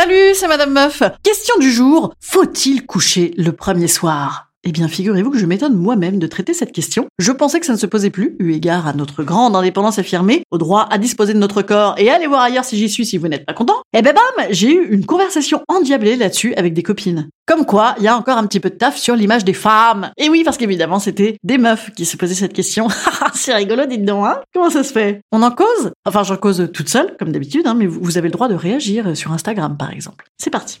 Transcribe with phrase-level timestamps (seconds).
[0.00, 1.02] Salut, c'est Madame Meuf.
[1.24, 4.47] Question du jour, faut-il coucher le premier soir?
[4.68, 7.06] Eh bien, figurez-vous que je m'étonne moi-même de traiter cette question.
[7.18, 10.42] Je pensais que ça ne se posait plus, eu égard à notre grande indépendance affirmée,
[10.50, 13.06] au droit à disposer de notre corps et à aller voir ailleurs si j'y suis
[13.06, 13.76] si vous n'êtes pas content.
[13.94, 17.30] Eh ben bam, j'ai eu une conversation endiablée là-dessus avec des copines.
[17.46, 20.10] Comme quoi, il y a encore un petit peu de taf sur l'image des femmes.
[20.18, 22.88] Et oui, parce qu'évidemment, c'était des meufs qui se posaient cette question.
[23.34, 25.22] c'est rigolo, dites donc, hein Comment ça se fait?
[25.32, 25.92] On en cause?
[26.04, 29.16] Enfin, j'en cause toute seule, comme d'habitude, hein, mais vous avez le droit de réagir
[29.16, 30.26] sur Instagram, par exemple.
[30.36, 30.80] C'est parti.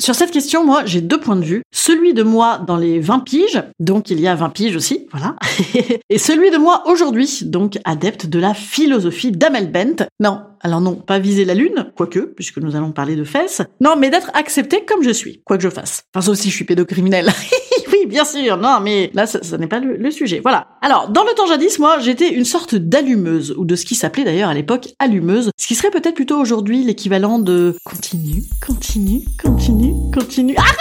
[0.00, 1.62] Sur cette question, moi, j'ai deux points de vue.
[1.72, 5.36] Celui de moi dans les 20 piges, donc il y a 20 piges aussi, voilà.
[6.08, 10.06] et celui de moi aujourd'hui, donc adepte de la philosophie d'Amel Bent.
[10.18, 13.60] Non, alors non, pas viser la lune, quoique, puisque nous allons parler de fesses.
[13.82, 16.04] Non, mais d'être accepté comme je suis, quoi que je fasse.
[16.14, 17.30] Enfin, sauf si je suis pédocriminel.
[18.06, 20.40] bien sûr, non, mais là, ça, n'est pas le, sujet.
[20.42, 20.68] Voilà.
[20.82, 24.24] Alors, dans le temps jadis, moi, j'étais une sorte d'allumeuse, ou de ce qui s'appelait
[24.24, 29.94] d'ailleurs à l'époque allumeuse, ce qui serait peut-être plutôt aujourd'hui l'équivalent de continue, continue, continue,
[30.12, 30.56] continue.
[30.56, 30.76] Arrête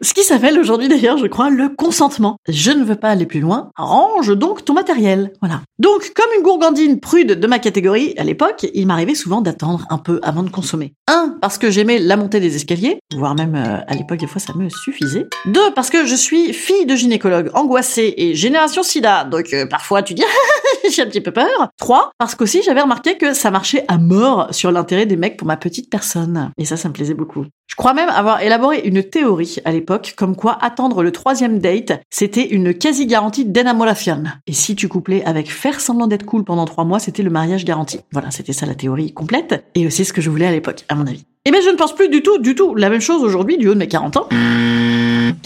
[0.00, 2.36] Ce qui s'appelle aujourd'hui d'ailleurs, je crois, le consentement.
[2.48, 5.32] Je ne veux pas aller plus loin, range donc ton matériel.
[5.40, 5.62] Voilà.
[5.78, 9.98] Donc, comme une gourgandine prude de ma catégorie à l'époque, il m'arrivait souvent d'attendre un
[9.98, 10.94] peu avant de consommer.
[11.08, 14.40] Un, parce que j'aimais la montée des escaliers, voire même euh, à l'époque des fois
[14.40, 15.26] ça me suffisait.
[15.46, 20.02] Deux, parce que je suis fille de gynécologue angoissée et génération sida, donc euh, parfois
[20.02, 20.24] tu dis
[20.90, 21.68] j'ai un petit peu peur.
[21.78, 25.46] Trois, parce qu'aussi j'avais remarqué que ça marchait à mort sur l'intérêt des mecs pour
[25.46, 26.50] ma petite personne.
[26.58, 27.46] Et ça, ça me plaisait beaucoup.
[27.68, 32.00] Je crois même avoir élaboré une théorie à l'époque, comme quoi attendre le troisième date,
[32.10, 34.22] c'était une quasi-garantie d'enamolation.
[34.46, 37.64] Et si tu couplais avec faire semblant d'être cool pendant trois mois, c'était le mariage
[37.64, 38.00] garanti.
[38.12, 40.94] Voilà, c'était ça la théorie complète, et aussi ce que je voulais à l'époque, à
[40.94, 41.24] mon avis.
[41.44, 43.68] Eh bien, je ne pense plus du tout, du tout la même chose aujourd'hui, du
[43.68, 44.28] haut de mes 40 ans.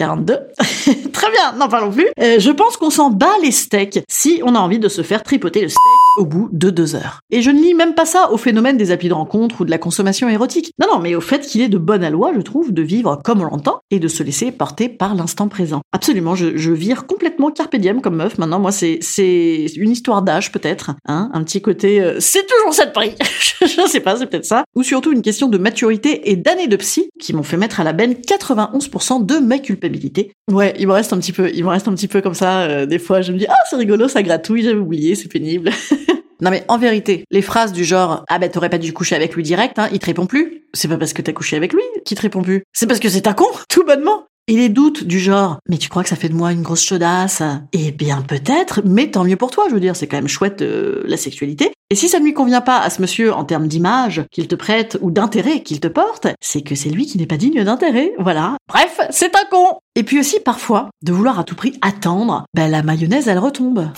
[0.01, 0.39] 42.
[1.13, 2.09] Très bien, n'en parlons plus.
[2.19, 5.23] Euh, je pense qu'on s'en bat les steaks si on a envie de se faire
[5.23, 5.81] tripoter le steak
[6.17, 7.21] au bout de deux heures.
[7.31, 9.71] Et je ne lis même pas ça au phénomène des applis de rencontre ou de
[9.71, 10.73] la consommation érotique.
[10.81, 13.43] Non, non, mais au fait qu'il est de bonne loi, je trouve, de vivre comme
[13.43, 15.83] on l'entend et de se laisser porter par l'instant présent.
[16.01, 18.39] Absolument, je, je vire complètement carpe diem comme meuf.
[18.39, 22.01] Maintenant, moi, c'est c'est une histoire d'âge peut-être, hein, un petit côté.
[22.01, 23.17] Euh, c'est toujours ça de prix.
[23.61, 24.65] je sais pas, c'est peut-être ça.
[24.75, 27.85] Ou surtout une question de maturité et d'années de psy qui m'ont fait mettre à
[27.85, 30.33] la benne 91% de ma culpabilité.
[30.51, 32.63] Ouais, il me reste un petit peu, il me reste un petit peu comme ça.
[32.63, 35.71] Euh, des fois, je me dis ah c'est rigolo, ça gratouille, j'avais oublié, c'est pénible.
[36.43, 39.35] Non mais en vérité, les phrases du genre ah ben t'aurais pas dû coucher avec
[39.35, 40.65] lui direct, hein, il te répond plus.
[40.73, 42.63] C'est pas parce que t'as couché avec lui qu'il te répond plus.
[42.73, 44.25] C'est parce que c'est un con, tout bonnement.
[44.51, 46.83] Et les doutes du genre mais tu crois que ça fait de moi une grosse
[46.83, 47.41] chaudasse?
[47.73, 49.67] Eh bien peut-être, mais tant mieux pour toi.
[49.69, 51.71] Je veux dire, c'est quand même chouette euh, la sexualité.
[51.89, 54.57] Et si ça ne lui convient pas à ce monsieur en termes d'image qu'il te
[54.57, 58.13] prête ou d'intérêt qu'il te porte, c'est que c'est lui qui n'est pas digne d'intérêt.
[58.19, 58.57] Voilà.
[58.69, 59.79] Bref, c'est un con.
[59.95, 63.89] Et puis aussi parfois de vouloir à tout prix attendre, ben la mayonnaise elle retombe.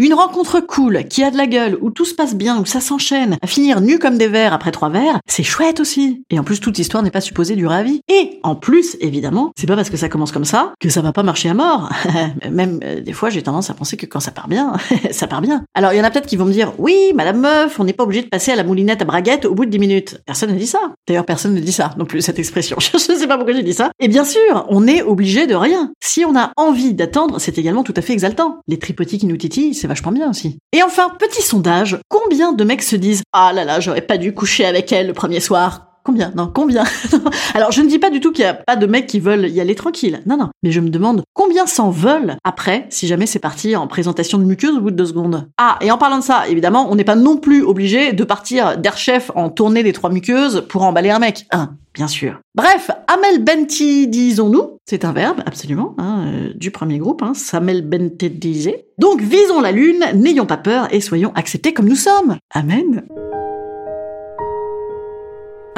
[0.00, 2.80] Une rencontre cool, qui a de la gueule, où tout se passe bien, où ça
[2.80, 6.22] s'enchaîne, à finir nu comme des vers après trois verres, c'est chouette aussi.
[6.30, 8.00] Et en plus, toute histoire n'est pas supposée durer à vie.
[8.08, 11.12] Et en plus, évidemment, c'est pas parce que ça commence comme ça que ça va
[11.12, 11.90] pas marcher à mort.
[12.48, 14.74] Même euh, des fois, j'ai tendance à penser que quand ça part bien,
[15.10, 15.64] ça part bien.
[15.74, 17.92] Alors, il y en a peut-être qui vont me dire, oui, madame meuf, on n'est
[17.92, 20.20] pas obligé de passer à la moulinette à braguette au bout de 10 minutes.
[20.26, 20.78] Personne ne dit ça.
[21.08, 22.76] D'ailleurs, personne ne dit ça non plus, cette expression.
[22.80, 23.90] Je sais pas pourquoi j'ai dit ça.
[23.98, 25.92] Et bien sûr, on est obligé de rien.
[26.00, 28.58] Si on a envie d'attendre, c'est également tout à fait exaltant.
[28.68, 30.58] Les tripotis qui nous titillent, vachement bien aussi.
[30.72, 34.32] Et enfin, petit sondage, combien de mecs se disent «Ah là là, j'aurais pas dû
[34.32, 36.32] coucher avec elle le premier soir?» Combien?
[36.34, 36.84] Non, combien?
[37.54, 39.46] Alors, je ne dis pas du tout qu'il n'y a pas de mecs qui veulent
[39.46, 40.22] y aller tranquille.
[40.24, 40.48] Non, non.
[40.62, 44.44] Mais je me demande combien s'en veulent après, si jamais c'est parti en présentation de
[44.44, 45.50] muqueuse au bout de deux secondes.
[45.58, 48.78] Ah, et en parlant de ça, évidemment, on n'est pas non plus obligé de partir
[48.78, 51.44] d'air chef en tournée des trois muqueuses pour emballer un mec.
[51.50, 52.40] Hein, bien sûr.
[52.54, 57.86] Bref, Amel Benti, disons-nous, c'est un verbe, absolument, hein, euh, du premier groupe, hein, Samel
[57.86, 58.86] Benti disait.
[58.96, 62.38] Donc visons la lune, n'ayons pas peur et soyons acceptés comme nous sommes.
[62.54, 63.04] Amen.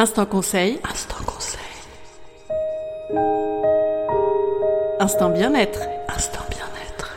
[0.00, 0.78] Instant conseil.
[0.90, 1.60] Instant conseil.
[4.98, 5.80] Instant bien-être.
[6.08, 7.14] Instant bien-être.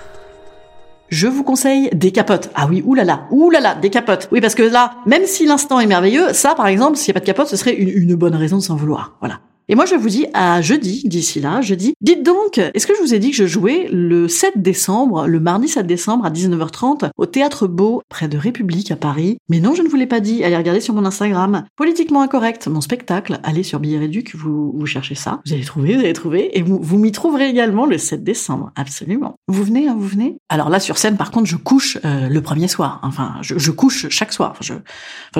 [1.07, 2.50] Je vous conseille des capotes.
[2.56, 4.27] Ah oui, oulala, oulala, des capotes.
[4.33, 7.21] Oui, parce que là, même si l'instant est merveilleux, ça, par exemple, s'il n'y a
[7.21, 9.15] pas de capote, ce serait une, une bonne raison de s'en vouloir.
[9.21, 9.39] Voilà.
[9.69, 11.94] Et moi, je vous dis à jeudi, d'ici là, jeudi.
[12.01, 15.39] Dites donc, est-ce que je vous ai dit que je jouais le 7 décembre, le
[15.39, 19.38] mardi 7 décembre à 19h30 au Théâtre Beau, près de République à Paris?
[19.50, 20.44] Mais non, je ne vous l'ai pas dit.
[20.44, 21.63] Allez regarder sur mon Instagram.
[21.77, 23.39] Politiquement incorrect, mon spectacle.
[23.44, 25.39] Allez sur Billet Réduc, vous, vous cherchez ça.
[25.45, 26.57] Vous allez trouver, vous allez trouver.
[26.57, 28.71] Et vous, vous m'y trouverez également le 7 décembre.
[28.75, 29.36] Absolument.
[29.48, 30.38] Vous venez, hein, vous venez?
[30.50, 33.00] Alors là, sur scène, par contre, je couche euh, le premier soir.
[33.04, 34.51] Enfin, je, couche chaque soir.
[34.51, 34.81] Enfin,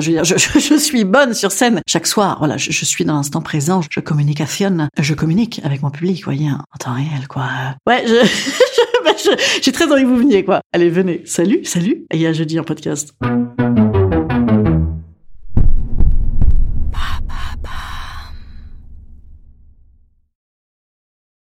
[0.00, 2.36] veux dire, je, suis bonne sur scène chaque soir.
[2.38, 3.80] Voilà, je, suis dans l'instant présent.
[4.98, 7.48] Je communique avec mon public, vous voyez, en temps réel, quoi.
[7.86, 10.60] Ouais, je, j'ai très envie que vous veniez, quoi.
[10.72, 11.22] Allez, venez.
[11.24, 12.06] Salut, salut.
[12.12, 13.14] Et à jeudi en podcast.